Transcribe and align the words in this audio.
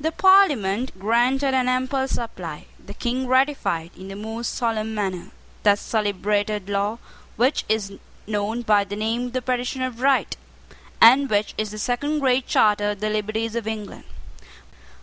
The 0.00 0.12
Parliament 0.12 0.98
granted 0.98 1.52
an 1.52 1.68
ample 1.68 2.08
supply. 2.08 2.64
The 2.82 2.94
King 2.94 3.26
ratified, 3.26 3.90
in 3.94 4.08
the 4.08 4.16
most 4.16 4.54
solemn 4.54 4.94
manner, 4.94 5.30
that 5.62 5.78
celebrated 5.78 6.70
law, 6.70 6.96
which 7.36 7.66
is 7.68 7.92
known 8.26 8.62
by 8.62 8.84
the 8.84 8.96
name 8.96 9.26
of 9.26 9.32
the 9.34 9.42
Petition 9.42 9.82
of 9.82 10.00
Right, 10.00 10.38
and 11.02 11.28
which 11.28 11.52
is 11.58 11.70
the 11.70 11.76
second 11.78 12.20
Great 12.20 12.46
Charter 12.46 12.92
of 12.92 13.00
the 13.00 13.10
liberties 13.10 13.54
of 13.54 13.66
England. 13.66 14.04